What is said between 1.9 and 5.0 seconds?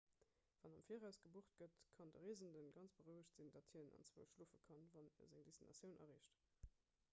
kann de reesende ganz berouegt sinn datt hien anzwousch schlofe kann